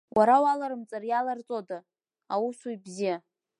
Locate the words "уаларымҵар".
0.43-1.03